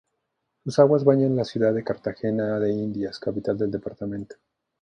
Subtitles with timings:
[0.63, 4.35] Sus aguas bañan a la ciudad de Cartagena de Indias, capital del departamento.